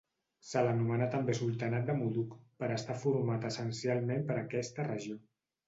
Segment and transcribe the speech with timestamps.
[0.51, 5.23] Se l'anomenà també sultanat de Mudug per estar format essencialment per aquesta regió.